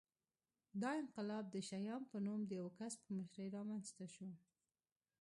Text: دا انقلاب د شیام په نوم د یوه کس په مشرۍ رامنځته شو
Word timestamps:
دا 0.81 0.91
انقلاب 1.01 1.45
د 1.51 1.55
شیام 1.69 2.03
په 2.11 2.17
نوم 2.25 2.39
د 2.45 2.51
یوه 2.59 2.71
کس 2.79 2.93
په 3.03 3.07
مشرۍ 3.17 3.47
رامنځته 3.57 4.05
شو 4.13 4.29